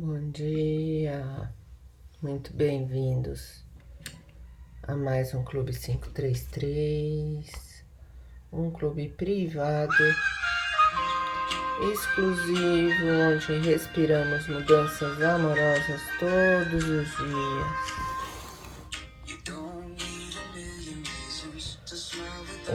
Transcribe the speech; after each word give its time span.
Bom 0.00 0.30
dia, 0.30 1.52
muito 2.22 2.52
bem-vindos 2.52 3.64
a 4.84 4.94
mais 4.94 5.34
um 5.34 5.42
Clube 5.42 5.76
533, 5.76 7.84
um 8.52 8.70
clube 8.70 9.08
privado, 9.08 9.92
exclusivo, 11.92 13.06
onde 13.32 13.58
respiramos 13.68 14.46
mudanças 14.46 15.20
amorosas 15.20 16.00
todos 16.20 16.84
os 16.84 17.08
dias. 17.16 17.66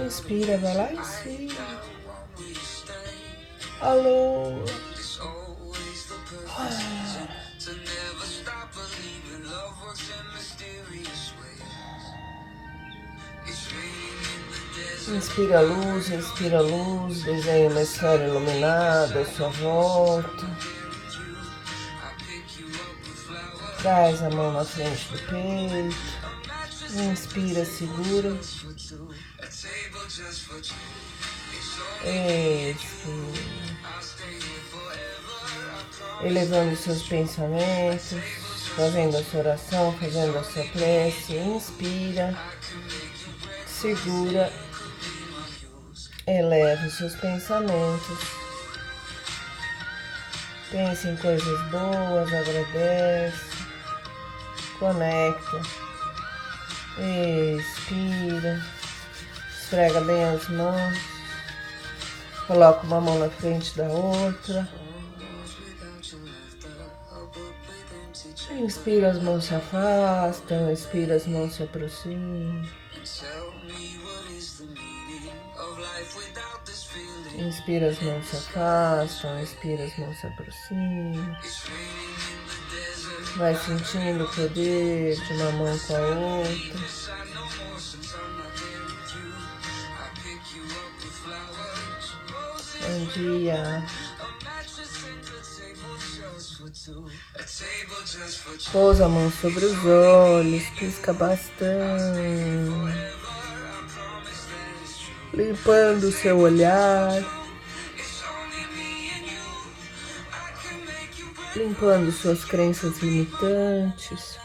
Inspira, 0.06 0.58
vai 0.58 0.76
lá 0.76 0.92
cima. 1.06 1.82
Alô. 3.80 4.66
Inspira 15.08 15.60
luz, 15.60 16.10
inspira 16.10 16.60
a 16.60 16.62
luz, 16.62 17.24
desenha 17.24 17.70
uma 17.70 17.82
esfera 17.82 18.26
iluminada 18.26 19.22
à 19.22 19.26
sua 19.26 19.50
volta. 19.50 20.48
Traz 23.82 24.24
a 24.24 24.30
mão 24.30 24.54
na 24.54 24.64
frente 24.64 25.10
do 25.10 25.20
peito. 25.28 25.96
Inspira, 27.12 27.66
segura. 27.66 28.40
Expira. 28.40 28.64
Elevando 36.22 36.78
seus 36.78 37.04
pensamentos, 37.04 38.18
fazendo 38.78 39.18
a 39.18 39.24
sua 39.24 39.40
oração, 39.42 39.98
fazendo 40.00 40.38
a 40.38 40.44
sua 40.46 40.64
prece. 40.66 41.34
Inspira, 41.36 42.38
segura 43.68 44.63
Eleve 46.26 46.90
seus 46.90 47.16
pensamentos. 47.16 48.18
Pense 50.72 51.08
em 51.10 51.18
coisas 51.18 51.62
boas, 51.70 52.34
agradece. 52.34 53.54
Conecta. 54.80 55.62
Expira. 56.98 58.62
Esfrega 59.52 60.00
bem 60.02 60.24
as 60.24 60.48
mãos. 60.48 60.98
Coloca 62.48 62.86
uma 62.86 63.02
mão 63.02 63.20
na 63.20 63.30
frente 63.30 63.76
da 63.78 63.86
outra. 63.86 64.70
Inspira, 68.52 69.12
as 69.12 69.22
mãos 69.22 69.44
se 69.44 69.56
afastam. 69.56 70.72
Expira, 70.72 71.16
as 71.16 71.28
mãos 71.28 71.54
se 71.54 71.64
aproximam. 71.64 72.64
Inspira, 77.36 77.90
as 77.90 78.00
mãos 78.00 78.28
se 78.28 78.36
afastam, 78.36 79.42
expira, 79.42 79.84
as 79.84 79.98
mãos 79.98 80.16
se 80.20 80.28
aproximam. 80.28 81.36
Vai 83.36 83.56
sentindo 83.56 84.24
o 84.24 84.36
poder 84.36 85.16
de 85.16 85.34
uma 85.34 85.52
mão 85.54 85.80
com 85.80 85.96
a 85.96 86.00
outra. 86.00 86.54
Bom 92.82 93.06
dia. 93.14 93.84
Pousa 98.72 99.06
a 99.06 99.10
mão 99.10 99.32
sobre 99.32 99.66
os 99.66 99.86
olhos, 99.86 100.64
pisca 100.78 101.14
bastante 101.14 103.23
limpando 105.34 106.12
seu 106.12 106.38
olhar, 106.38 107.12
limpando 111.56 112.12
suas 112.12 112.46
crenças 112.46 113.00
limitantes. 113.00 114.38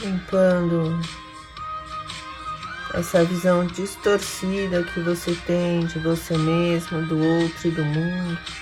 Limpando 0.00 1.00
essa 2.94 3.24
visão 3.24 3.66
distorcida 3.66 4.82
que 4.82 5.00
você 5.00 5.34
tem 5.46 5.86
de 5.86 5.98
você 6.00 6.36
mesmo, 6.36 7.02
do 7.06 7.18
outro 7.18 7.68
e 7.68 7.70
do 7.70 7.84
mundo 7.84 8.61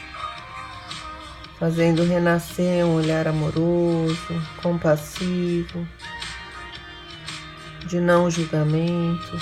fazendo 1.61 2.03
renascer 2.03 2.87
um 2.87 2.95
olhar 2.95 3.29
amoroso, 3.29 4.17
compassivo, 4.63 5.87
de 7.87 8.01
não 8.01 8.31
julgamento, 8.31 9.39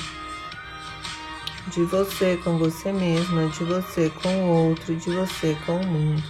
de 1.73 1.85
você 1.85 2.37
com 2.39 2.59
você 2.59 2.91
mesma, 2.93 3.49
de 3.51 3.63
você 3.63 4.11
com 4.11 4.29
o 4.35 4.69
outro, 4.71 4.97
de 4.97 5.11
você 5.11 5.57
com 5.65 5.77
o 5.77 5.87
mundo. 5.87 6.25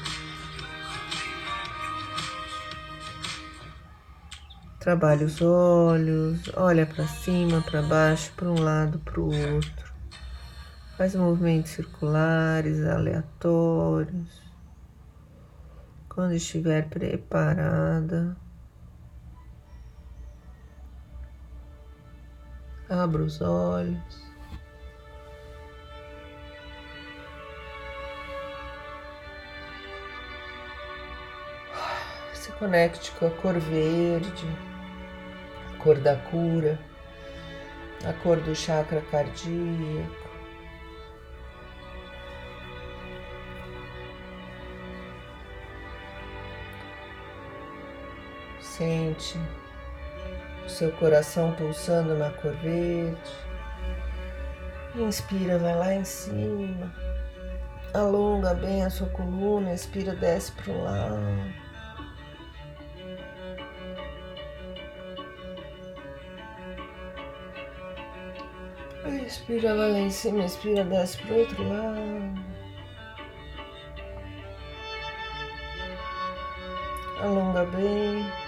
Trabalha 4.78 5.25
os 5.25 5.41
olhos, 5.41 6.50
olha 6.55 6.84
para 6.84 7.06
cima, 7.06 7.62
para 7.62 7.81
baixo, 7.81 8.31
para 8.37 8.49
um 8.50 8.60
lado, 8.60 8.99
para 8.99 9.19
o 9.19 9.55
outro. 9.55 9.88
Faz 10.99 11.15
movimentos 11.15 11.70
circulares, 11.70 12.84
aleatórios. 12.84 14.48
Quando 16.19 16.33
estiver 16.33 16.89
preparada, 16.89 18.37
abra 22.91 23.23
os 23.23 23.41
olhos. 23.41 24.21
Se 32.35 32.50
conecte 32.55 33.12
com 33.12 33.29
a 33.29 33.31
cor 33.31 33.56
verde, 33.61 34.45
a 35.73 35.79
cor 35.81 36.00
da 36.00 36.17
cura, 36.17 36.81
a 38.05 38.12
cor 38.25 38.41
do 38.41 38.56
chakra 38.56 39.03
cardíaco. 39.03 40.28
Sente 48.78 49.37
o 50.65 50.69
seu 50.69 50.93
coração 50.93 51.53
pulsando 51.56 52.15
na 52.15 52.31
cor 52.31 52.53
verde. 52.59 53.19
Inspira, 54.94 55.59
vai 55.59 55.75
lá 55.75 55.94
em 55.94 56.05
cima. 56.05 56.94
Alonga 57.93 58.55
bem 58.55 58.84
a 58.84 58.88
sua 58.88 59.09
coluna, 59.09 59.75
expira, 59.75 60.15
desce 60.15 60.53
para 60.53 60.72
o 60.72 60.84
lado. 60.84 61.19
Expira, 69.27 69.75
vai 69.75 69.91
lá 69.91 69.99
em 69.99 70.11
cima, 70.11 70.44
expira, 70.44 70.84
desce 70.84 71.19
para 71.19 71.34
o 71.34 71.38
outro 71.41 71.69
lado. 71.69 72.44
Alonga 77.21 77.65
bem. 77.65 78.48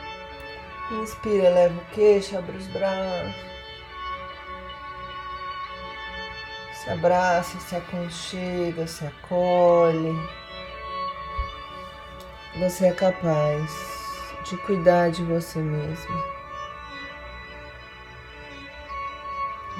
Inspira, 0.90 1.46
eleva 1.46 1.80
o 1.80 1.94
queixo, 1.94 2.37
abre 2.37 2.56
os 2.56 2.66
braços. 2.66 3.50
Se 6.75 6.90
abraça, 6.90 7.60
se 7.60 7.76
aconchega, 7.76 8.87
se 8.87 9.06
acolhe. 9.06 10.16
Você 12.58 12.87
é 12.87 12.92
capaz 12.92 13.70
de 14.44 14.56
cuidar 14.58 15.10
de 15.10 15.22
você 15.22 15.60
mesmo. 15.60 16.25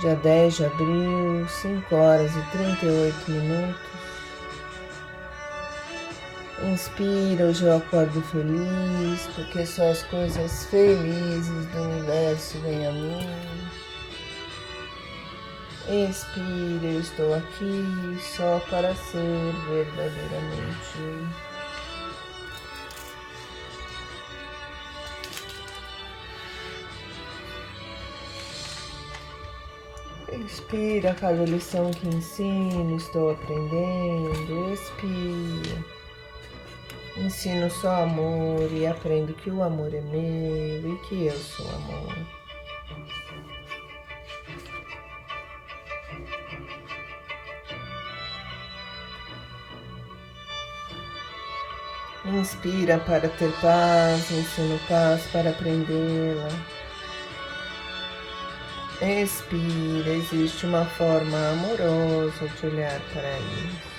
Dia 0.01 0.15
10 0.15 0.55
de 0.55 0.65
abril, 0.65 1.49
5 1.49 1.95
horas 1.97 2.31
e 2.37 2.43
38 2.53 3.31
minutos. 3.31 4.10
Inspira, 6.73 7.47
hoje 7.47 7.65
eu 7.65 7.79
acordo 7.79 8.23
feliz, 8.23 9.27
porque 9.35 9.67
só 9.67 9.91
as 9.91 10.05
coisas 10.05 10.67
felizes 10.67 11.67
do 11.67 11.83
universo 11.83 12.59
vêm 12.61 12.87
a 12.87 12.93
mim. 12.93 13.27
Expira, 16.09 16.87
eu 16.87 17.01
estou 17.01 17.35
aqui 17.35 18.17
só 18.21 18.61
para 18.71 18.95
ser 18.95 19.53
verdadeiramente. 19.69 21.29
Inspira 30.33 31.15
cada 31.15 31.45
lição 31.45 31.91
que 31.91 32.07
ensino, 32.07 32.97
estou 32.97 33.33
aprendendo. 33.33 34.73
Expira. 34.73 36.00
Ensino 37.21 37.71
só 37.71 38.05
amor 38.05 38.73
e 38.73 38.87
aprendo 38.87 39.35
que 39.35 39.51
o 39.51 39.63
amor 39.63 39.93
é 39.93 40.01
meu 40.01 40.95
e 40.95 40.99
que 41.07 41.27
eu 41.27 41.37
sou 41.37 41.69
amor. 41.69 42.17
Inspira 52.25 52.99
para 53.01 53.29
ter 53.29 53.53
paz, 53.61 54.31
ensino 54.31 54.81
paz 54.89 55.23
para 55.31 55.51
aprendê-la. 55.51 56.49
Expira, 59.03 60.11
existe 60.11 60.65
uma 60.65 60.87
forma 60.87 61.51
amorosa 61.51 62.49
de 62.49 62.67
olhar 62.67 63.01
para 63.13 63.39
isso. 63.39 63.90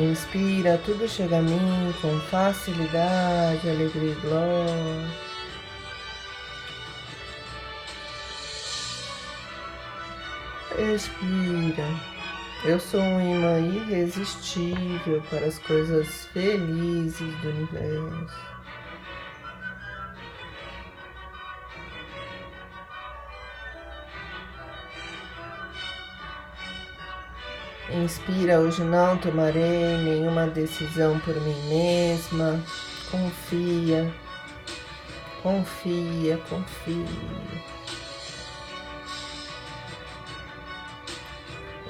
Inspira, 0.00 0.80
tudo 0.84 1.08
chega 1.08 1.38
a 1.38 1.42
mim 1.42 1.92
com 2.00 2.20
facilidade, 2.30 3.68
alegria 3.68 4.12
e 4.12 4.20
glória. 4.20 5.28
Expira. 10.94 11.84
Eu 12.64 12.78
sou 12.78 13.00
um 13.00 13.20
imã 13.20 13.58
irresistível 13.58 15.20
para 15.28 15.46
as 15.46 15.58
coisas 15.58 16.26
felizes 16.32 17.34
do 17.40 17.48
universo. 17.48 18.57
Inspira, 27.90 28.60
hoje 28.60 28.84
não 28.84 29.16
tomarei 29.16 29.96
nenhuma 30.04 30.46
decisão 30.46 31.18
por 31.20 31.34
mim 31.40 31.56
mesma. 31.68 32.62
Confia, 33.10 34.12
confia, 35.42 36.38
confia. 36.50 37.06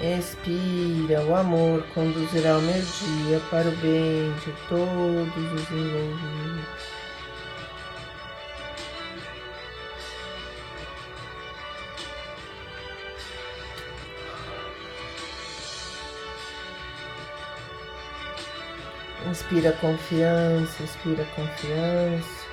Expira, 0.01 1.21
o 1.25 1.35
amor 1.35 1.83
conduzirá 1.93 2.59
o 2.59 2.63
meu 2.63 2.81
dia 2.81 3.41
para 3.51 3.69
o 3.69 3.77
bem 3.79 4.33
de 4.35 4.53
todos 4.69 5.53
os 5.53 5.71
envolvidos. 5.73 6.98
Inspira 19.29 19.73
confiança, 19.73 20.83
inspira 20.83 21.23
confiança. 21.37 22.47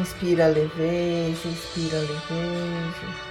Inspira 0.00 0.48
leveza, 0.48 1.46
inspira 1.46 1.98
leveza. 1.98 3.26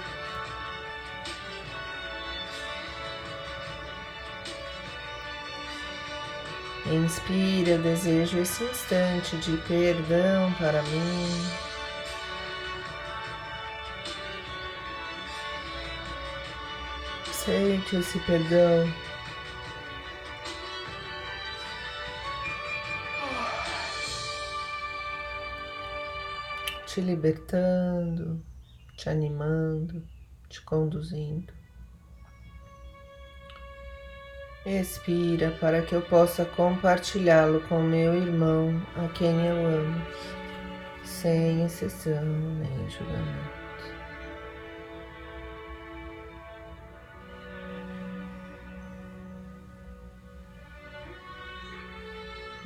Inspira, 6.86 7.76
desejo 7.76 8.38
esse 8.38 8.64
instante 8.64 9.36
de 9.36 9.58
perdão 9.68 10.50
para 10.54 10.82
mim. 10.84 11.50
Sente 17.32 17.96
esse 17.96 18.18
perdão. 18.20 18.90
Te 26.96 27.02
libertando, 27.02 28.42
te 28.96 29.10
animando, 29.10 30.02
te 30.48 30.62
conduzindo. 30.62 31.52
Expira 34.64 35.50
para 35.60 35.82
que 35.82 35.94
eu 35.94 36.00
possa 36.00 36.46
compartilhá-lo 36.46 37.60
com 37.68 37.82
meu 37.82 38.14
irmão, 38.14 38.80
a 38.96 39.08
quem 39.08 39.46
eu 39.46 39.66
amo, 39.66 40.02
sem 41.04 41.66
exceção 41.66 42.24
nem 42.24 42.88
julgamento. 42.88 43.65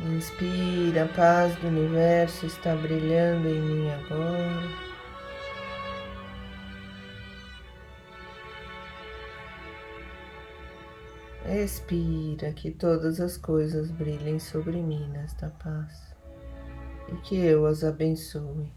Inspira, 0.03 1.05
a 1.05 1.09
paz 1.09 1.55
do 1.57 1.69
universo 1.69 2.47
está 2.47 2.75
brilhando 2.75 3.47
em 3.47 3.61
mim 3.61 3.91
agora. 3.91 4.91
Expira, 11.45 12.51
que 12.53 12.71
todas 12.71 13.21
as 13.21 13.37
coisas 13.37 13.91
brilhem 13.91 14.39
sobre 14.39 14.81
mim 14.81 15.07
nesta 15.09 15.51
paz 15.63 16.15
e 17.13 17.17
que 17.17 17.37
eu 17.37 17.67
as 17.67 17.85
abençoe 17.85 18.73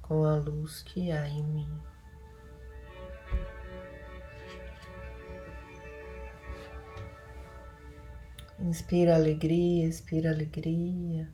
com 0.00 0.24
a 0.24 0.36
luz 0.36 0.82
que 0.82 1.12
há 1.12 1.28
em 1.28 1.42
mim. 1.42 1.91
Inspira 8.62 9.16
alegria, 9.16 9.88
expira 9.88 10.30
alegria. 10.30 11.28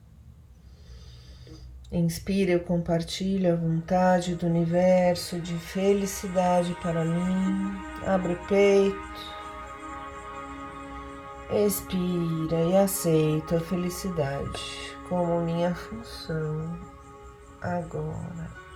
Inspira, 1.92 2.52
eu 2.52 2.60
compartilho 2.60 3.52
a 3.52 3.56
vontade 3.56 4.34
do 4.34 4.46
universo 4.46 5.38
de 5.38 5.54
felicidade 5.58 6.75
para 6.82 7.04
mim. 7.04 7.78
Abre 8.06 8.32
o 8.32 8.46
peito. 8.46 8.96
Expira 11.66 12.64
e 12.70 12.76
aceito 12.78 13.56
a 13.56 13.61
felicidade 13.61 14.97
como 15.06 15.42
minha 15.42 15.75
função 15.75 16.78
agora. 17.61 18.67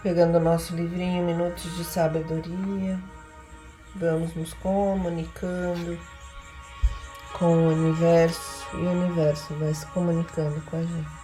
Pegando 0.00 0.38
o 0.38 0.40
nosso 0.40 0.76
livrinho 0.76 1.24
Minutos 1.24 1.76
de 1.76 1.82
Sabedoria, 1.82 3.00
vamos 3.96 4.32
nos 4.36 4.54
comunicando 4.54 5.98
com 7.32 7.46
o 7.46 7.68
universo 7.72 8.64
e 8.74 8.76
o 8.76 8.90
universo 8.92 9.52
vai 9.54 9.74
se 9.74 9.84
comunicando 9.86 10.60
com 10.62 10.76
a 10.76 10.82
gente. 10.82 11.18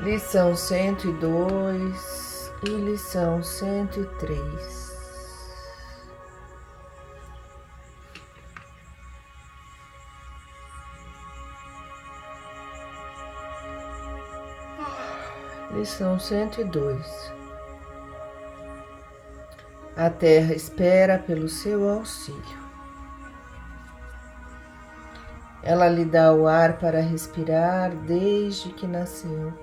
Lição 0.00 0.56
102 0.56 2.52
e 2.64 2.68
lição 2.68 3.40
103. 3.44 4.89
Lição 15.80 16.18
102 16.18 17.32
A 19.96 20.10
terra 20.10 20.52
espera 20.52 21.18
pelo 21.18 21.48
seu 21.48 21.88
auxílio. 21.88 22.60
Ela 25.62 25.88
lhe 25.88 26.04
dá 26.04 26.34
o 26.34 26.46
ar 26.46 26.78
para 26.78 27.00
respirar 27.00 27.96
desde 28.04 28.74
que 28.74 28.86
nasceu, 28.86 29.54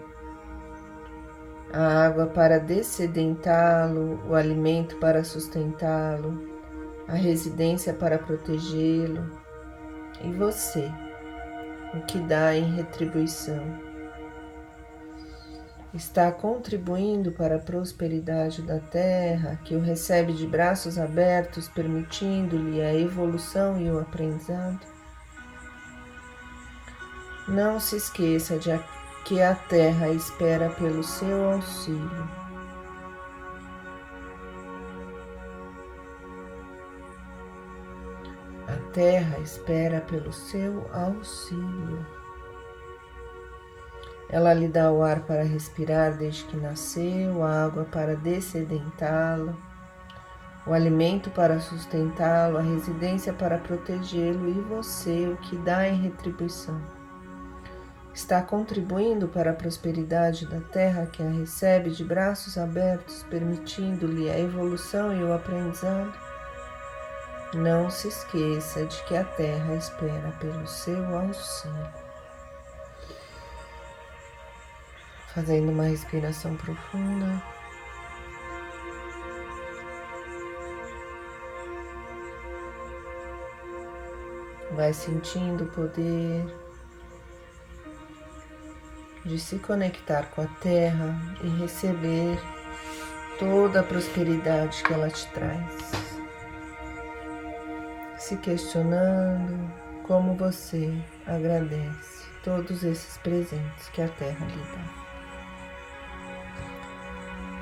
a 1.71 2.05
água 2.07 2.25
para 2.25 2.59
descedentá-lo, 2.59 4.19
o 4.27 4.33
alimento 4.33 4.95
para 4.95 5.23
sustentá-lo, 5.23 6.49
a 7.07 7.13
residência 7.13 7.93
para 7.93 8.17
protegê-lo, 8.17 9.23
e 10.23 10.31
você, 10.31 10.91
o 11.93 12.01
que 12.07 12.17
dá 12.21 12.55
em 12.55 12.73
retribuição 12.73 13.86
está 15.97 16.31
contribuindo 16.31 17.31
para 17.31 17.55
a 17.55 17.59
prosperidade 17.59 18.61
da 18.61 18.79
Terra, 18.79 19.59
que 19.65 19.75
o 19.75 19.81
recebe 19.81 20.31
de 20.31 20.45
braços 20.45 20.97
abertos, 20.97 21.67
permitindo-lhe 21.67 22.81
a 22.81 22.93
evolução 22.93 23.81
e 23.81 23.89
o 23.89 23.99
aprendizado? 23.99 24.79
Não 27.47 27.79
se 27.79 27.97
esqueça 27.97 28.57
de 28.57 28.69
que 29.25 29.41
a 29.41 29.55
Terra 29.55 30.09
espera 30.09 30.69
pelo 30.69 31.03
seu 31.03 31.51
auxílio. 31.51 32.29
A 38.67 38.91
Terra 38.93 39.39
espera 39.39 40.01
pelo 40.01 40.31
seu 40.31 40.87
auxílio. 40.93 42.16
Ela 44.29 44.53
lhe 44.53 44.67
dá 44.67 44.91
o 44.91 45.01
ar 45.01 45.21
para 45.21 45.43
respirar 45.43 46.17
desde 46.17 46.43
que 46.45 46.57
nasceu, 46.57 47.43
a 47.43 47.63
água 47.63 47.85
para 47.85 48.15
descedentá-lo, 48.15 49.57
o 50.65 50.73
alimento 50.73 51.29
para 51.29 51.61
sustentá-lo, 51.61 52.57
a 52.57 52.61
residência 52.61 53.31
para 53.31 53.57
protegê-lo 53.57 54.49
e 54.49 54.59
você 54.61 55.27
o 55.27 55.37
que 55.37 55.55
dá 55.57 55.87
em 55.87 56.01
retribuição. 56.01 56.81
Está 58.13 58.41
contribuindo 58.41 59.29
para 59.29 59.51
a 59.51 59.53
prosperidade 59.53 60.45
da 60.47 60.59
terra 60.59 61.05
que 61.05 61.23
a 61.23 61.29
recebe 61.29 61.91
de 61.91 62.03
braços 62.03 62.57
abertos, 62.57 63.23
permitindo-lhe 63.29 64.29
a 64.29 64.37
evolução 64.37 65.15
e 65.15 65.23
o 65.23 65.31
aprendizado? 65.31 66.13
Não 67.53 67.89
se 67.89 68.09
esqueça 68.09 68.85
de 68.85 69.03
que 69.03 69.15
a 69.15 69.23
terra 69.23 69.75
espera 69.75 70.33
pelo 70.39 70.67
seu 70.67 71.15
auxílio. 71.15 72.06
Fazendo 75.33 75.71
uma 75.71 75.83
respiração 75.83 76.55
profunda. 76.55 77.41
Vai 84.71 84.93
sentindo 84.93 85.63
o 85.63 85.67
poder 85.67 86.45
de 89.25 89.39
se 89.39 89.59
conectar 89.59 90.23
com 90.31 90.41
a 90.41 90.47
terra 90.61 91.19
e 91.43 91.47
receber 91.61 92.39
toda 93.39 93.81
a 93.81 93.83
prosperidade 93.83 94.83
que 94.83 94.93
ela 94.93 95.09
te 95.09 95.27
traz. 95.31 95.91
Se 98.17 98.37
questionando 98.37 99.71
como 100.03 100.35
você 100.35 100.93
agradece 101.25 102.25
todos 102.43 102.83
esses 102.83 103.17
presentes 103.17 103.89
que 103.89 104.01
a 104.01 104.07
terra 104.07 104.45
lhe 104.45 104.63
dá. 104.71 105.06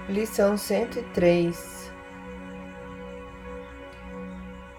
Lição 0.08 0.56
103 0.56 1.92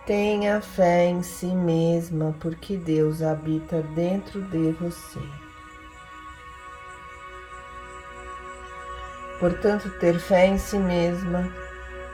Tenha 0.06 0.60
fé 0.60 1.06
em 1.06 1.20
si 1.20 1.46
mesma, 1.46 2.32
porque 2.38 2.76
Deus 2.76 3.22
habita 3.22 3.82
dentro 3.82 4.40
de 4.42 4.70
você. 4.70 5.18
Portanto, 9.40 9.90
ter 9.98 10.16
fé 10.20 10.46
em 10.46 10.58
si 10.58 10.78
mesma 10.78 11.52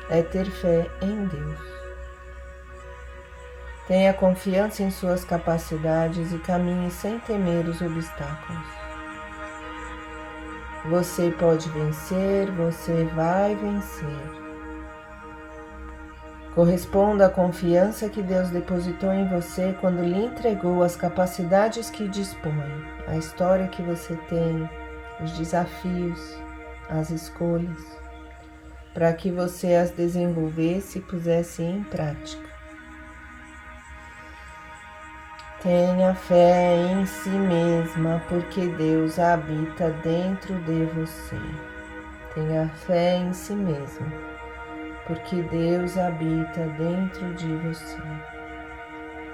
é 0.09 0.23
ter 0.23 0.51
fé 0.51 0.91
em 1.03 1.27
Deus. 1.27 1.61
Tenha 3.87 4.15
confiança 4.15 4.83
em 4.83 4.91
suas 4.91 5.23
capacidades 5.23 6.33
e 6.33 6.39
caminhe 6.39 6.91
sem 6.91 7.19
temer 7.19 7.69
os 7.69 7.83
obstáculos. 7.83 8.82
Você 10.91 11.31
pode 11.39 11.69
vencer, 11.69 12.51
você 12.51 13.05
vai 13.15 13.55
vencer. 13.55 14.43
Corresponda 16.57 17.27
à 17.27 17.31
confiança 17.31 18.09
que 18.09 18.21
Deus 18.21 18.51
depositou 18.51 19.13
em 19.13 19.29
você 19.29 19.75
quando 19.81 20.03
lhe 20.03 20.25
entregou 20.25 20.83
as 20.83 20.97
capacidades 20.97 21.89
que 21.89 22.09
dispõe, 22.09 22.85
a 23.07 23.17
história 23.17 23.69
que 23.69 23.81
você 23.81 24.17
tem, 24.29 24.69
os 25.23 25.31
desafios, 25.39 26.37
as 26.91 27.11
escolhas, 27.11 27.79
para 28.93 29.13
que 29.13 29.31
você 29.31 29.77
as 29.77 29.93
desenvolvesse 29.93 30.99
e 30.99 31.03
pusesse 31.03 31.63
em 31.63 31.85
prática. 31.85 32.52
Tenha 35.63 36.13
fé 36.13 36.75
em 36.75 37.07
si 37.07 37.29
mesma, 37.29 38.21
porque 38.29 38.67
Deus 38.67 39.17
habita 39.21 39.91
dentro 40.03 40.59
de 40.63 40.87
você. 40.87 41.39
Tenha 42.35 42.69
fé 42.69 43.19
em 43.19 43.33
si 43.33 43.53
mesma, 43.53 44.13
porque 45.07 45.41
Deus 45.43 45.97
habita 45.97 46.67
dentro 46.77 47.33
de 47.35 47.55
você. 47.59 48.03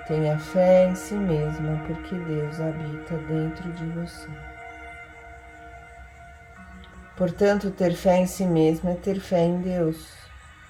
Tenha 0.07 0.39
fé 0.39 0.91
em 0.91 0.95
si 0.95 1.15
mesma, 1.15 1.83
porque 1.87 2.15
Deus 2.17 2.61
habita 2.61 3.17
dentro 3.27 3.73
de 3.73 3.87
você. 3.87 4.29
Portanto, 7.17 7.71
ter 7.71 7.95
fé 7.95 8.19
em 8.19 8.27
si 8.27 8.45
mesma 8.45 8.91
é 8.91 8.97
ter 8.97 9.19
fé 9.19 9.45
em 9.45 9.63
Deus. 9.63 10.13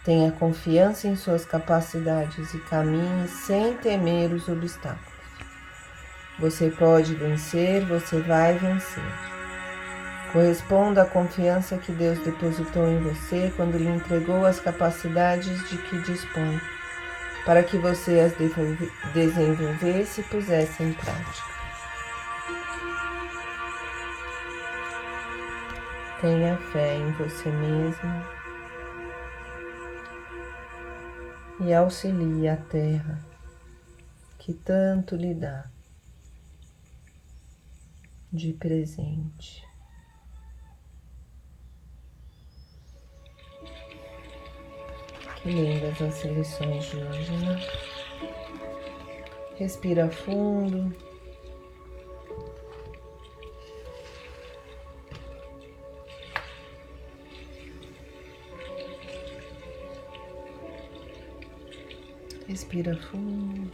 Tenha 0.04 0.30
confiança 0.30 1.08
em 1.08 1.16
suas 1.16 1.44
capacidades 1.44 2.54
e 2.54 2.60
caminhe 2.60 3.26
sem 3.26 3.76
temer 3.78 4.32
os 4.32 4.48
obstáculos. 4.48 5.07
Você 6.38 6.70
pode 6.70 7.16
vencer, 7.16 7.84
você 7.84 8.20
vai 8.20 8.56
vencer. 8.56 9.02
Corresponda 10.32 11.02
à 11.02 11.06
confiança 11.06 11.76
que 11.78 11.90
Deus 11.90 12.16
depositou 12.20 12.86
em 12.86 13.00
você 13.00 13.52
quando 13.56 13.76
lhe 13.76 13.88
entregou 13.88 14.46
as 14.46 14.60
capacidades 14.60 15.68
de 15.68 15.76
que 15.78 15.98
dispõe, 16.02 16.60
para 17.44 17.64
que 17.64 17.76
você 17.76 18.20
as 18.20 18.34
desenvolvesse 19.12 20.20
e 20.20 20.24
pusesse 20.24 20.82
em 20.84 20.92
prática. 20.92 21.58
Tenha 26.20 26.56
fé 26.72 26.96
em 26.96 27.10
você 27.12 27.48
mesmo 27.48 28.24
e 31.60 31.74
auxilie 31.74 32.48
a 32.48 32.56
terra 32.56 33.18
que 34.38 34.52
tanto 34.52 35.16
lhe 35.16 35.34
dá 35.34 35.64
de 38.32 38.52
presente. 38.52 39.66
Que 45.42 45.50
lindas 45.50 46.02
as 46.02 46.24
lições 46.24 46.84
de 46.86 46.96
hoje, 46.96 47.36
né? 47.38 47.56
Respira 49.56 50.10
fundo. 50.10 50.94
Respira 62.46 62.96
fundo. 62.96 63.70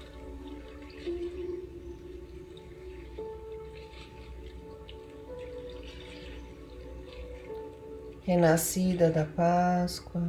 Renascida 8.24 9.10
da 9.10 9.26
Páscoa. 9.26 10.26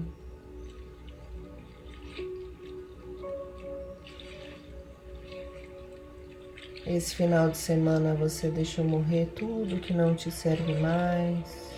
Esse 6.85 7.15
final 7.15 7.49
de 7.49 7.57
semana 7.57 8.13
você 8.13 8.49
deixou 8.49 8.85
morrer 8.85 9.27
tudo 9.35 9.79
que 9.79 9.93
não 9.93 10.13
te 10.13 10.29
serve 10.29 10.73
mais. 10.75 11.73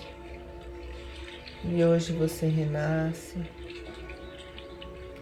E 1.63 1.83
hoje 1.83 2.13
você 2.13 2.47
renasce, 2.47 3.41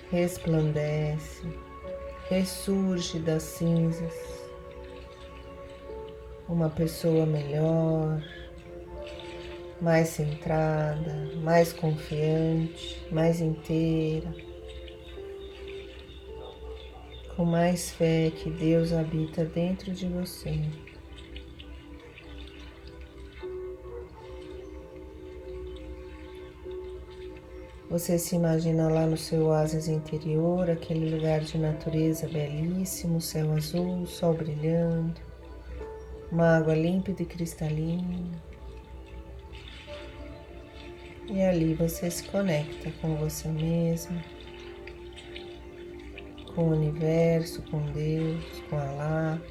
resplandece, 0.09 1.43
ressurge 2.29 3.19
das 3.19 3.43
cinzas, 3.43 4.13
uma 6.47 6.69
pessoa 6.69 7.25
melhor, 7.25 8.21
mais 9.85 10.09
centrada, 10.09 11.29
mais 11.43 11.71
confiante, 11.71 13.07
mais 13.11 13.39
inteira, 13.39 14.33
com 17.35 17.45
mais 17.45 17.91
fé 17.91 18.31
que 18.31 18.49
Deus 18.49 18.91
habita 18.91 19.45
dentro 19.45 19.91
de 19.91 20.07
você. 20.07 20.59
Você 27.87 28.17
se 28.17 28.35
imagina 28.35 28.89
lá 28.89 29.05
no 29.05 29.15
seu 29.15 29.45
oásis 29.49 29.87
interior, 29.87 30.67
aquele 30.67 31.15
lugar 31.15 31.41
de 31.41 31.59
natureza 31.59 32.27
belíssimo, 32.27 33.21
céu 33.21 33.53
azul, 33.53 34.07
sol 34.07 34.33
brilhando, 34.33 35.21
uma 36.31 36.57
água 36.57 36.73
límpida 36.73 37.21
e 37.21 37.25
cristalina 37.27 38.54
E 41.27 41.41
ali 41.41 41.73
você 41.73 42.09
se 42.09 42.23
conecta 42.23 42.91
com 43.01 43.15
você 43.15 43.47
mesmo, 43.47 44.21
com 46.53 46.63
o 46.63 46.71
universo, 46.71 47.61
com 47.63 47.81
Deus, 47.91 48.43
com 48.69 48.77
Allah, 48.77 49.41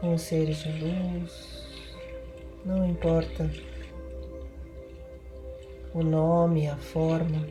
com 0.00 0.14
os 0.14 0.22
seres 0.22 0.58
de 0.58 0.72
luz. 0.72 1.68
Não 2.64 2.86
importa 2.86 3.50
o 5.92 6.02
nome, 6.02 6.68
a 6.68 6.76
forma 6.76 7.46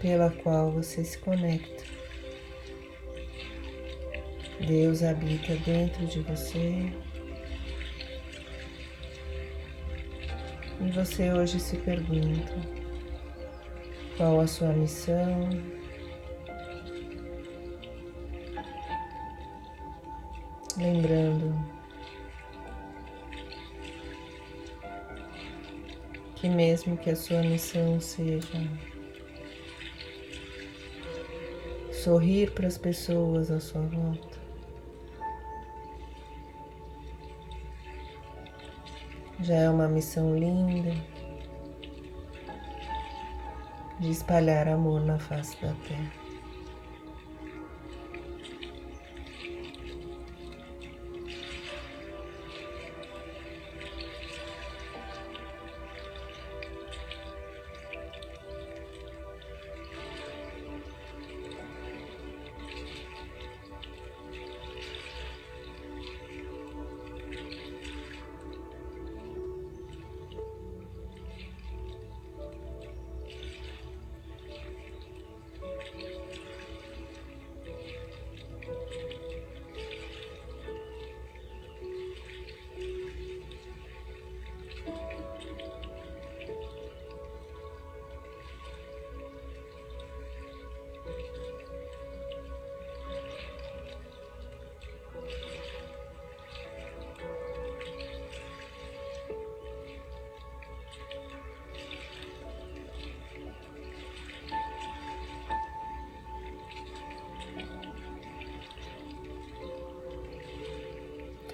pela 0.00 0.30
qual 0.30 0.70
você 0.70 1.04
se 1.04 1.16
conecta. 1.18 1.84
Deus 4.66 5.02
habita 5.02 5.56
dentro 5.56 6.06
de 6.06 6.20
você. 6.20 6.92
E 10.84 10.90
você 10.90 11.32
hoje 11.32 11.60
se 11.60 11.76
pergunta 11.76 12.52
qual 14.16 14.40
a 14.40 14.46
sua 14.48 14.72
missão, 14.72 15.48
lembrando 20.76 21.54
que 26.34 26.48
mesmo 26.48 26.96
que 26.96 27.10
a 27.10 27.16
sua 27.16 27.42
missão 27.42 28.00
seja 28.00 28.68
sorrir 31.92 32.50
para 32.50 32.66
as 32.66 32.76
pessoas 32.76 33.52
à 33.52 33.60
sua 33.60 33.82
volta, 33.82 34.31
já 39.42 39.56
é 39.56 39.68
uma 39.68 39.88
missão 39.88 40.38
linda 40.38 40.94
de 43.98 44.10
espalhar 44.10 44.68
amor 44.68 45.00
na 45.00 45.18
face 45.18 45.60
da 45.60 45.74
terra. 45.88 46.21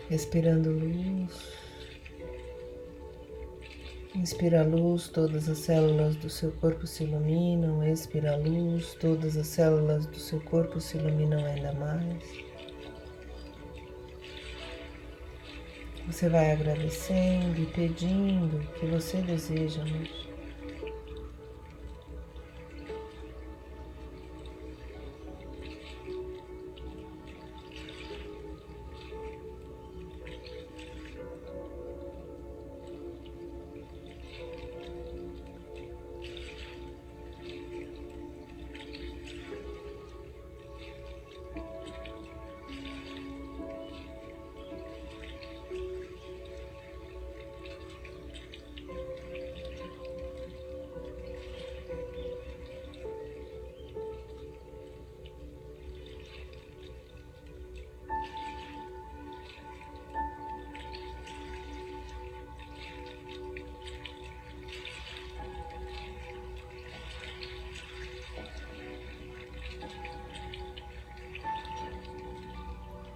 Respirando 0.09 0.71
luz. 0.71 1.69
Inspira 4.15 4.65
luz, 4.65 5.09
todas 5.09 5.49
as 5.49 5.59
células 5.59 6.17
do 6.17 6.31
seu 6.31 6.51
corpo 6.53 6.87
se 6.87 7.05
iluminam. 7.05 7.87
Expira 7.87 8.37
luz, 8.37 8.95
todas 8.95 9.37
as 9.37 9.47
células 9.47 10.07
do 10.07 10.19
seu 10.19 10.41
corpo 10.41 10.81
se 10.81 10.97
iluminam 10.97 11.45
ainda 11.45 11.73
mais. 11.75 12.49
Você 16.07 16.29
vai 16.29 16.53
agradecendo 16.53 17.61
e 17.61 17.67
pedindo 17.67 18.57
o 18.57 18.81
que 18.81 18.87
você 18.87 19.19
deseja 19.19 19.83
hoje. 19.83 20.38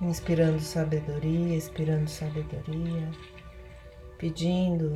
Inspirando 0.02 0.60
sabedoria, 0.60 1.56
expirando 1.56 2.10
sabedoria, 2.10 3.08
pedindo 4.18 4.94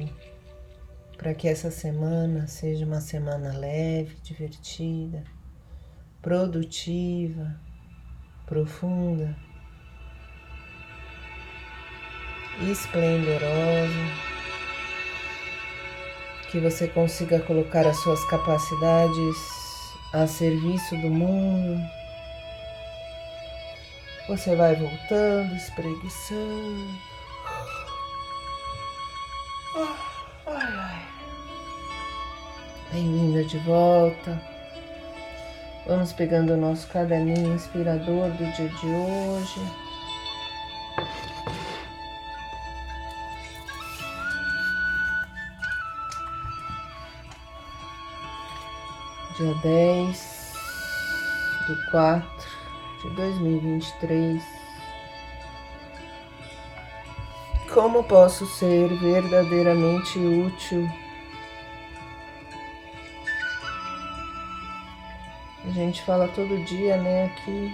para 1.17 1.33
que 1.33 1.49
essa 1.49 1.71
semana 1.71 2.47
seja 2.47 2.85
uma 2.85 3.01
semana 3.01 3.57
leve, 3.57 4.17
divertida, 4.23 5.23
produtiva, 6.21 7.59
profunda, 8.47 9.37
esplendorosa, 12.69 13.93
que 16.51 16.59
você 16.59 16.89
consiga 16.89 17.41
colocar 17.41 17.87
as 17.87 17.97
suas 17.99 18.25
capacidades 18.25 19.37
a 20.13 20.27
serviço 20.27 20.97
do 20.97 21.09
mundo 21.11 22.06
você 24.29 24.57
vai 24.57 24.75
voltando, 24.75 25.55
espreguiçando. 25.55 26.89
Ai, 30.47 30.75
ai. 30.75 31.07
Bem-vinda 32.93 33.45
de 33.45 33.59
volta. 33.59 34.43
Vamos 35.87 36.13
pegando 36.13 36.55
o 36.55 36.57
nosso 36.57 36.89
caderninho 36.89 37.55
inspirador 37.55 38.31
do 38.31 38.53
dia 38.53 38.69
de 38.69 38.87
hoje. 38.87 39.61
Dia 49.37 49.55
10 49.63 50.53
do 51.69 51.91
4 51.91 52.36
de 53.07 53.15
2023. 53.15 54.43
Como 57.73 58.05
posso 58.05 58.47
ser 58.47 58.89
verdadeiramente 58.99 60.19
útil? 60.19 60.89
A 65.65 65.71
gente 65.71 66.03
fala 66.03 66.29
todo 66.29 66.65
dia, 66.65 66.97
né, 66.97 67.27
aqui. 67.27 67.73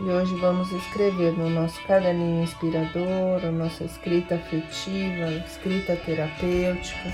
E 0.00 0.04
hoje 0.04 0.34
vamos 0.36 0.72
escrever 0.72 1.32
no 1.32 1.48
nosso 1.50 1.82
caderninho 1.84 2.42
inspirador, 2.42 3.44
a 3.44 3.50
nossa 3.50 3.84
escrita 3.84 4.34
afetiva, 4.36 5.30
escrita 5.46 5.94
terapêutica. 5.96 7.12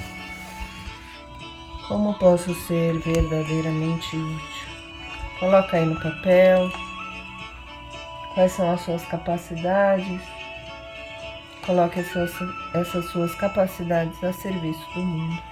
Como 1.88 2.14
posso 2.14 2.54
ser 2.66 2.98
verdadeiramente 3.00 4.16
útil? 4.16 4.75
Coloca 5.38 5.76
aí 5.76 5.84
no 5.84 6.00
papel 6.00 6.70
quais 8.34 8.52
são 8.52 8.70
as 8.70 8.80
suas 8.82 9.04
capacidades, 9.06 10.20
Coloque 11.66 11.98
essas, 11.98 12.32
essas 12.74 13.04
suas 13.06 13.34
capacidades 13.34 14.22
a 14.22 14.32
serviço 14.32 14.88
do 14.94 15.00
mundo. 15.00 15.42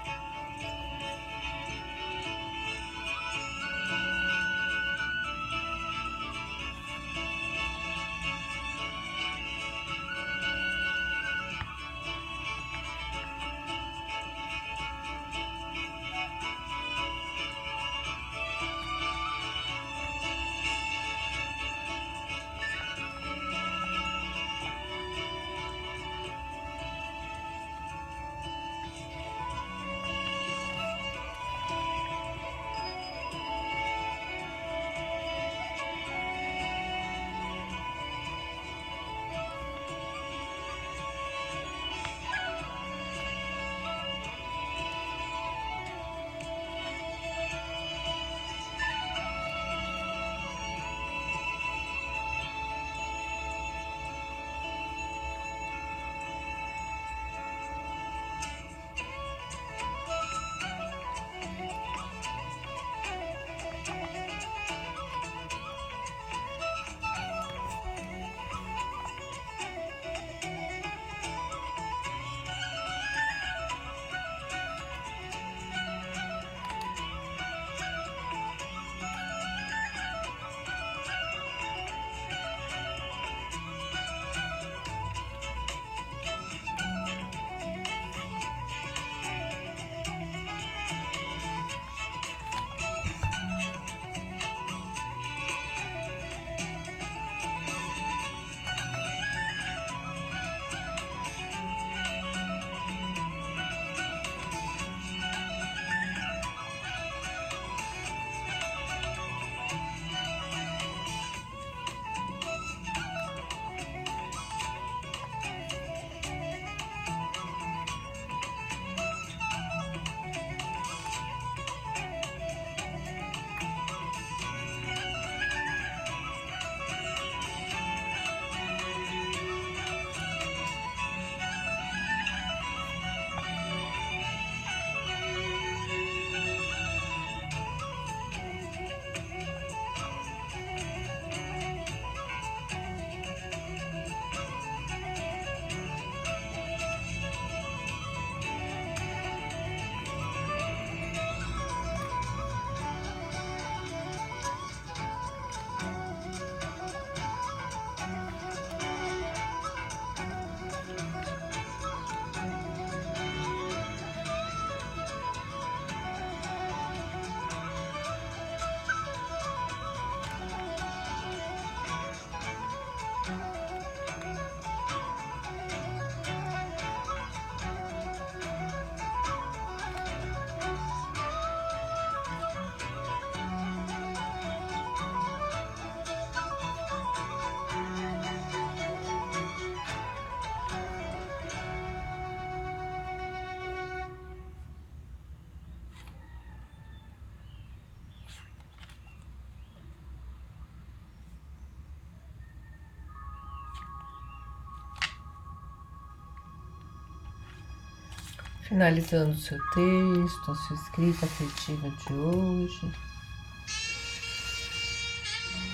Finalizando 208.68 209.32
o 209.32 209.36
seu 209.36 209.58
texto, 209.74 210.50
a 210.50 210.54
sua 210.54 210.76
escrita 210.76 211.26
afetiva 211.26 211.90
de 211.90 212.12
hoje. 212.14 212.92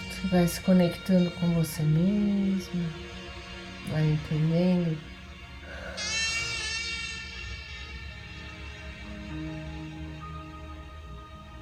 Você 0.09 0.29
vai 0.29 0.47
se 0.47 0.61
conectando 0.61 1.31
com 1.33 1.55
você 1.55 1.83
mesmo, 1.83 2.85
vai 3.91 4.05
entendendo 4.11 4.99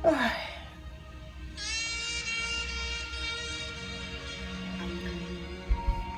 Ai. 0.04 0.48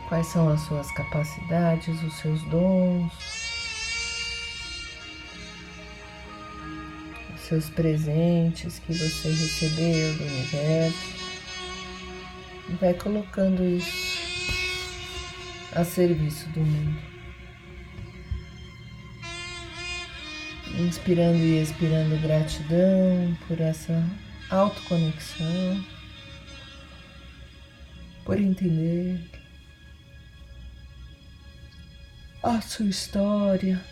Quais 0.08 0.26
são 0.26 0.48
as 0.48 0.60
suas 0.62 0.90
capacidades, 0.92 2.02
os 2.02 2.14
seus 2.18 2.42
dons? 2.44 3.29
Seus 7.50 7.68
presentes 7.68 8.78
que 8.78 8.92
você 8.92 9.28
recebeu 9.28 10.14
do 10.14 10.22
universo 10.22 11.14
e 12.68 12.72
vai 12.74 12.94
colocando 12.94 13.64
isso 13.64 14.20
a 15.74 15.84
serviço 15.84 16.48
do 16.50 16.60
mundo. 16.60 17.00
Inspirando 20.78 21.38
e 21.38 21.60
expirando 21.60 22.16
gratidão 22.18 23.36
por 23.48 23.60
essa 23.60 24.00
autoconexão, 24.48 25.84
por 28.24 28.38
entender 28.38 29.28
a 32.44 32.60
sua 32.60 32.86
história. 32.86 33.84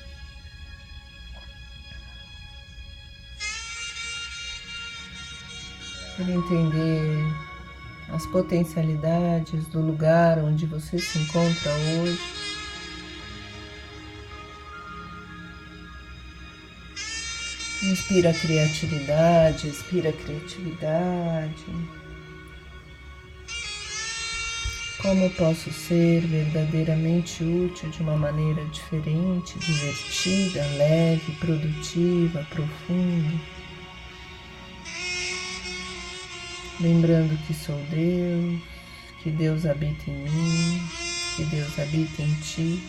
Por 6.18 6.28
entender 6.28 7.32
as 8.08 8.26
potencialidades 8.26 9.66
do 9.68 9.80
lugar 9.80 10.38
onde 10.38 10.66
você 10.66 10.98
se 10.98 11.18
encontra 11.20 11.70
hoje. 11.72 12.18
Inspira 17.84 18.34
criatividade, 18.34 19.68
expira 19.68 20.12
criatividade. 20.12 21.64
Como 25.00 25.30
posso 25.30 25.72
ser 25.72 26.22
verdadeiramente 26.22 27.44
útil 27.44 27.88
de 27.90 28.02
uma 28.02 28.16
maneira 28.16 28.64
diferente, 28.64 29.56
divertida, 29.60 30.66
leve, 30.76 31.32
produtiva, 31.38 32.44
profunda? 32.50 33.57
Lembrando 36.80 37.36
que 37.46 37.54
sou 37.54 37.76
Deus, 37.90 38.62
que 39.22 39.30
Deus 39.30 39.66
habita 39.66 40.10
em 40.10 40.14
mim, 40.14 40.88
que 41.36 41.44
Deus 41.44 41.78
habita 41.78 42.22
em 42.22 42.34
ti. 42.40 42.82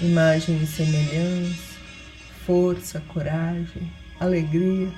Imagem 0.00 0.60
e 0.62 0.66
semelhança, 0.66 1.78
força, 2.44 3.00
coragem, 3.08 3.92
alegria 4.18 4.92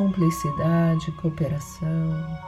cumplicidade, 0.00 1.12
cooperação. 1.12 2.38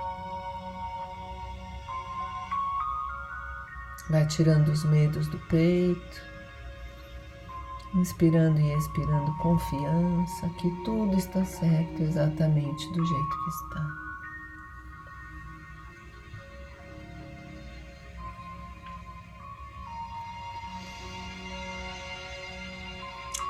Vai 4.08 4.26
tirando 4.26 4.68
os 4.68 4.84
medos 4.84 5.26
do 5.28 5.38
peito, 5.38 6.22
inspirando 7.94 8.58
e 8.58 8.74
expirando 8.74 9.32
confiança 9.38 10.48
que 10.58 10.70
tudo 10.84 11.16
está 11.16 11.44
certo 11.44 12.02
exatamente 12.02 12.90
do 12.92 13.04
jeito 13.04 13.44
que 13.44 13.50
está. 13.50 14.02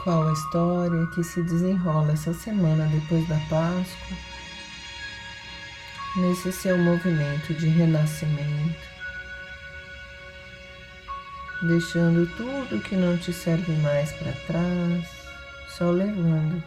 Qual 0.02 0.28
a 0.28 0.32
história 0.32 1.06
que 1.14 1.22
se 1.22 1.40
desenrola 1.44 2.12
essa 2.12 2.34
semana 2.34 2.88
depois 2.88 3.26
da 3.28 3.36
Páscoa, 3.48 4.16
nesse 6.16 6.52
seu 6.52 6.76
movimento 6.76 7.54
de 7.54 7.68
renascimento, 7.68 8.91
deixando 11.62 12.26
tudo 12.36 12.82
que 12.82 12.96
não 12.96 13.16
te 13.16 13.32
serve 13.32 13.72
mais 13.82 14.12
para 14.12 14.32
trás, 14.46 15.08
só 15.68 15.90
levando 15.90 16.62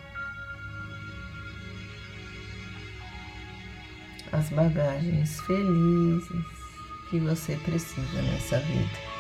as 4.31 4.49
bagagens 4.49 5.39
felizes 5.41 6.45
que 7.10 7.19
você 7.19 7.55
precisa 7.58 8.21
nessa 8.21 8.60
vida. 8.60 9.14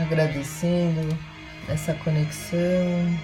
Agradecendo 0.00 1.16
essa 1.68 1.92
conexão, 1.94 3.18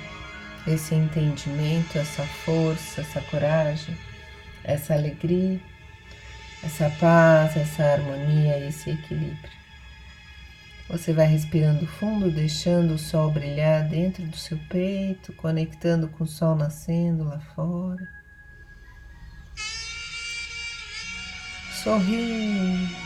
esse 0.67 0.95
entendimento, 0.95 1.97
essa 1.99 2.25
força, 2.45 3.01
essa 3.01 3.21
coragem, 3.23 3.97
essa 4.65 4.95
alegria, 4.95 5.61
essa 6.63 6.91
paz, 6.99 7.57
essa 7.57 7.85
harmonia, 7.85 8.59
esse 8.67 8.91
equilíbrio. 8.91 9.55
Você 10.89 11.13
vai 11.13 11.27
respirando 11.27 11.87
fundo, 11.87 12.31
deixando 12.31 12.95
o 12.95 12.99
sol 12.99 13.31
brilhar 13.31 13.89
dentro 13.89 14.23
do 14.25 14.37
seu 14.37 14.59
peito, 14.69 15.33
conectando 15.33 16.09
com 16.09 16.25
o 16.25 16.29
sol 16.29 16.55
nascendo 16.55 17.25
lá 17.25 17.41
fora. 17.55 18.07
Sorrindo 21.83 23.04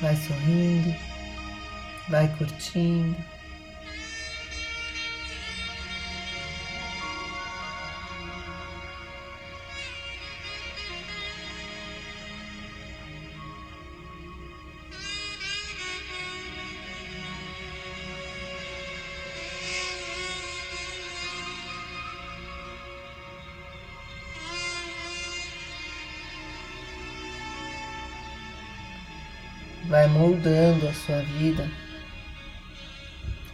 Vai 0.00 0.14
sorrindo, 0.16 0.94
vai 2.08 2.28
curtindo. 2.36 3.35
Vai 29.88 30.08
moldando 30.08 30.88
a 30.88 30.92
sua 30.92 31.20
vida 31.22 31.70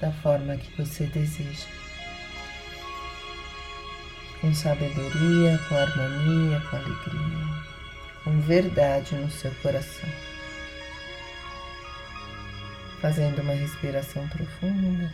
da 0.01 0.11
forma 0.11 0.57
que 0.57 0.75
você 0.77 1.07
deseja. 1.07 1.67
Com 4.41 4.53
sabedoria, 4.53 5.59
com 5.69 5.77
harmonia, 5.77 6.61
com 6.69 6.77
alegria, 6.77 7.65
com 8.25 8.41
verdade 8.41 9.15
no 9.15 9.31
seu 9.31 9.55
coração. 9.57 10.09
Fazendo 13.01 13.43
uma 13.43 13.55
respiração 13.55 14.27
profunda. 14.29 15.13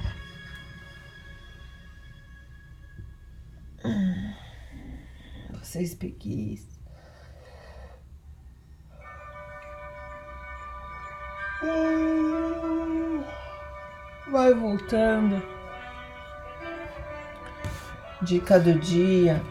Você 5.52 5.82
espreguiça. 5.82 6.77
Voltando. 14.88 15.42
Dica 18.22 18.58
do 18.58 18.78
dia. 18.78 19.42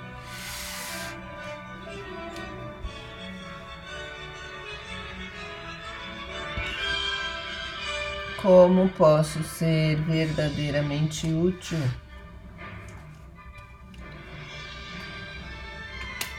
Como 8.41 8.89
posso 8.89 9.43
ser 9.43 9.97
verdadeiramente 9.97 11.27
útil? 11.27 11.77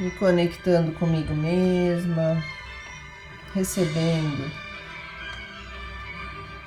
Me 0.01 0.11
conectando 0.13 0.91
comigo 0.93 1.35
mesma, 1.35 2.43
recebendo 3.55 4.68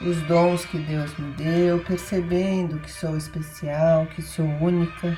os 0.03 0.21
dons 0.23 0.65
que 0.65 0.77
Deus 0.77 1.15
me 1.17 1.31
deu, 1.33 1.79
percebendo 1.79 2.79
que 2.79 2.91
sou 2.91 3.15
especial, 3.15 4.05
que 4.07 4.21
sou 4.21 4.45
única. 4.45 5.17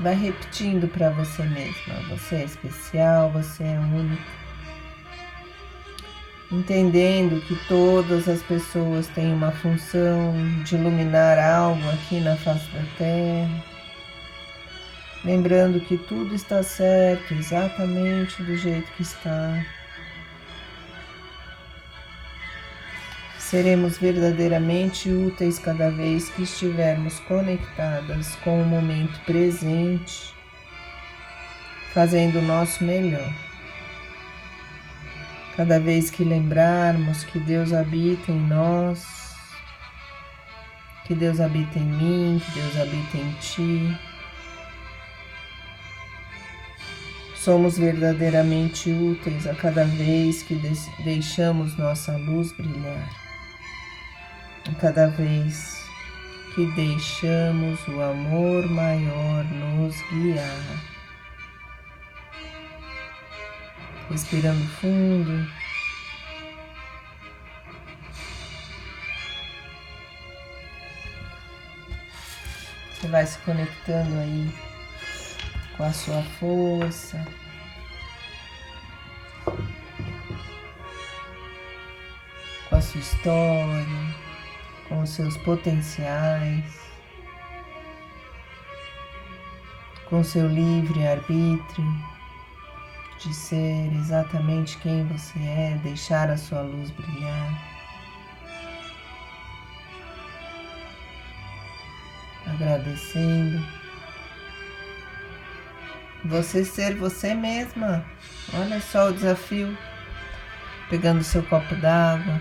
Vai 0.00 0.14
repetindo 0.14 0.88
para 0.88 1.10
você 1.10 1.42
mesma: 1.44 1.94
você 2.08 2.36
é 2.36 2.44
especial, 2.44 3.30
você 3.30 3.64
é 3.64 3.78
única. 3.78 4.38
Entendendo 6.50 7.42
que 7.42 7.54
todas 7.66 8.26
as 8.26 8.42
pessoas 8.42 9.06
têm 9.08 9.34
uma 9.34 9.52
função 9.52 10.32
de 10.64 10.76
iluminar 10.76 11.38
algo 11.38 11.86
aqui 11.90 12.20
na 12.20 12.36
face 12.36 12.66
da 12.70 12.82
Terra. 12.96 13.64
Lembrando 15.24 15.80
que 15.80 15.98
tudo 15.98 16.34
está 16.34 16.62
certo 16.62 17.34
exatamente 17.34 18.42
do 18.42 18.56
jeito 18.56 18.90
que 18.92 19.02
está. 19.02 19.62
Seremos 23.48 23.96
verdadeiramente 23.96 25.10
úteis 25.10 25.58
cada 25.58 25.90
vez 25.90 26.28
que 26.28 26.42
estivermos 26.42 27.18
conectadas 27.20 28.36
com 28.44 28.60
o 28.60 28.66
momento 28.66 29.18
presente, 29.24 30.34
fazendo 31.94 32.40
o 32.40 32.42
nosso 32.42 32.84
melhor. 32.84 33.32
Cada 35.56 35.80
vez 35.80 36.10
que 36.10 36.24
lembrarmos 36.24 37.24
que 37.24 37.40
Deus 37.40 37.72
habita 37.72 38.30
em 38.30 38.38
nós, 38.38 39.34
que 41.06 41.14
Deus 41.14 41.40
habita 41.40 41.78
em 41.78 41.86
mim, 41.86 42.42
que 42.44 42.60
Deus 42.60 42.76
habita 42.76 43.16
em 43.16 43.32
ti, 43.40 43.98
somos 47.34 47.78
verdadeiramente 47.78 48.90
úteis 48.90 49.46
a 49.46 49.54
cada 49.54 49.86
vez 49.86 50.42
que 50.42 50.54
deixamos 51.02 51.78
nossa 51.78 52.14
luz 52.18 52.52
brilhar. 52.52 53.27
Cada 54.76 55.08
vez 55.08 55.88
que 56.54 56.64
deixamos 56.76 57.86
o 57.88 58.00
amor 58.00 58.68
maior 58.68 59.44
nos 59.44 60.00
guiar. 60.10 60.84
Respirando 64.08 64.64
fundo. 64.80 65.48
Você 72.92 73.08
vai 73.08 73.26
se 73.26 73.38
conectando 73.38 74.18
aí 74.18 74.52
com 75.76 75.84
a 75.84 75.92
sua 75.92 76.22
força. 76.40 77.24
Com 82.68 82.76
a 82.76 82.80
sua 82.80 83.00
história, 83.00 84.07
com 84.88 85.04
seus 85.06 85.36
potenciais, 85.38 86.64
com 90.06 90.24
seu 90.24 90.48
livre 90.48 91.06
arbítrio 91.06 92.18
de 93.18 93.34
ser 93.34 93.92
exatamente 93.94 94.78
quem 94.78 95.04
você 95.06 95.38
é, 95.38 95.80
deixar 95.82 96.30
a 96.30 96.36
sua 96.36 96.62
luz 96.62 96.90
brilhar. 96.90 97.78
Agradecendo 102.46 103.62
você 106.24 106.64
ser 106.64 106.94
você 106.96 107.34
mesma. 107.34 108.04
Olha 108.54 108.80
só 108.80 109.08
o 109.08 109.12
desafio. 109.12 109.76
Pegando 110.88 111.22
seu 111.22 111.42
copo 111.42 111.74
d'água. 111.76 112.40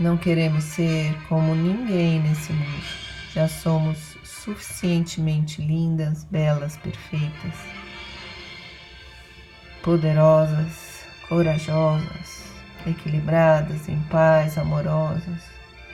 Não 0.00 0.16
queremos 0.16 0.64
ser 0.64 1.14
como 1.28 1.54
ninguém 1.54 2.20
nesse 2.20 2.52
mundo. 2.52 2.84
Já 3.32 3.46
somos 3.46 4.16
suficientemente 4.24 5.62
lindas, 5.62 6.24
belas, 6.24 6.76
perfeitas, 6.78 7.54
poderosas, 9.82 11.04
corajosas, 11.28 12.44
equilibradas, 12.84 13.88
em 13.88 14.00
paz, 14.10 14.58
amorosas, 14.58 15.44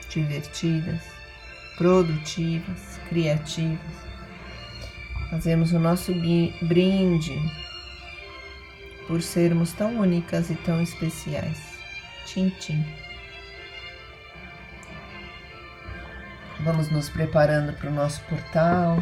divertidas, 0.09 1.01
produtivas, 1.77 2.99
criativas 3.09 4.07
Fazemos 5.29 5.73
o 5.73 5.79
nosso 5.79 6.13
brinde 6.61 7.37
por 9.07 9.21
sermos 9.21 9.73
tão 9.73 9.99
únicas 9.99 10.49
e 10.49 10.55
tão 10.55 10.81
especiais. 10.81 11.61
Tchim, 12.25 12.49
tchim. 12.59 12.85
Vamos 16.67 16.91
nos 16.91 17.07
preparando 17.07 17.71
para 17.71 17.89
o 17.89 17.93
nosso 17.93 18.21
portal. 18.23 19.01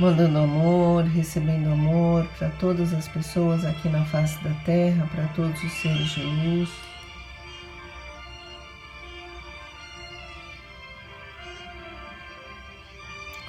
Mandando 0.00 0.38
amor, 0.38 1.04
recebendo 1.04 1.70
amor 1.70 2.26
para 2.38 2.48
todas 2.48 2.94
as 2.94 3.06
pessoas 3.08 3.62
aqui 3.66 3.90
na 3.90 4.06
face 4.06 4.42
da 4.42 4.54
terra, 4.64 5.06
para 5.14 5.26
todos 5.34 5.62
os 5.62 5.70
seres 5.70 6.08
de 6.08 6.22
luz. 6.22 6.70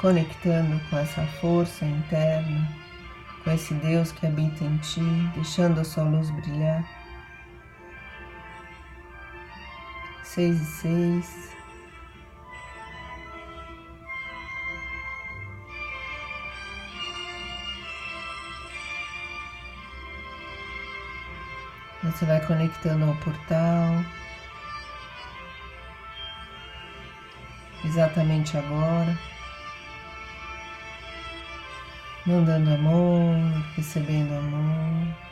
conectando 0.01 0.79
com 0.89 0.97
essa 0.97 1.25
força 1.41 1.83
interna, 1.83 2.69
com 3.43 3.51
esse 3.51 3.73
Deus 3.73 4.11
que 4.11 4.27
habita 4.27 4.63
em 4.63 4.77
ti, 4.77 5.01
deixando 5.33 5.79
a 5.79 5.83
sua 5.83 6.03
luz 6.03 6.29
brilhar. 6.29 6.96
Seis 10.37 10.61
e 10.61 10.65
seis. 10.65 11.51
Você 22.03 22.25
vai 22.25 22.45
conectando 22.45 23.05
ao 23.05 23.15
portal. 23.15 24.05
Exatamente 27.83 28.55
agora 28.59 29.17
mandando 32.27 32.75
amor, 32.75 33.35
recebendo 33.75 34.35
amor. 34.35 35.26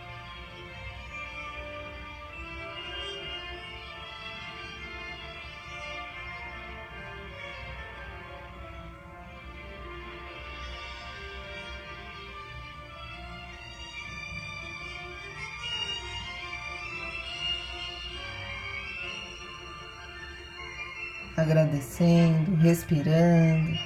Agradecendo, 21.46 22.56
respirando 22.56 23.78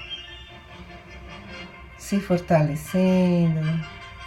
se 1.97 2.21
fortalecendo, 2.21 3.61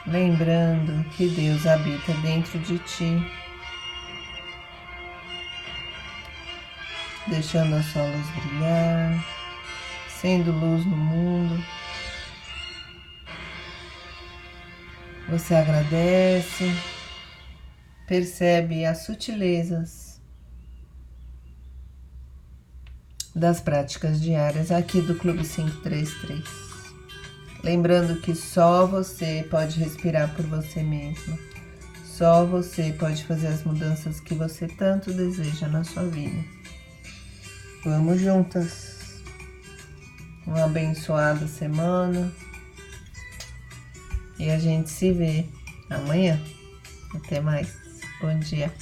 lembrando 0.06 1.02
que 1.16 1.28
Deus 1.30 1.66
habita 1.66 2.12
dentro 2.22 2.58
de 2.58 2.78
ti, 2.78 3.26
deixando 7.26 7.74
a 7.74 7.82
sua 7.82 8.04
luz 8.04 8.26
brilhar, 8.30 9.24
sendo 10.08 10.52
luz 10.52 10.84
no 10.84 10.96
mundo. 10.96 11.64
Você 15.30 15.54
agradece, 15.54 16.72
percebe 18.06 18.84
as 18.84 19.06
sutilezas 19.06 20.01
das 23.34 23.60
práticas 23.60 24.20
diárias 24.20 24.70
aqui 24.70 25.00
do 25.00 25.14
Clube 25.14 25.46
533. 25.46 26.42
Lembrando 27.62 28.20
que 28.20 28.34
só 28.34 28.86
você 28.86 29.46
pode 29.50 29.78
respirar 29.78 30.34
por 30.34 30.44
você 30.46 30.82
mesmo. 30.82 31.38
Só 32.04 32.44
você 32.44 32.92
pode 32.92 33.24
fazer 33.24 33.48
as 33.48 33.64
mudanças 33.64 34.20
que 34.20 34.34
você 34.34 34.66
tanto 34.68 35.12
deseja 35.12 35.68
na 35.68 35.82
sua 35.82 36.04
vida. 36.04 36.44
Vamos 37.84 38.20
juntas. 38.20 39.22
Uma 40.46 40.64
abençoada 40.64 41.46
semana. 41.46 42.32
E 44.38 44.50
a 44.50 44.58
gente 44.58 44.90
se 44.90 45.12
vê 45.12 45.46
amanhã. 45.88 46.40
Até 47.14 47.40
mais. 47.40 47.76
Bom 48.20 48.38
dia. 48.38 48.72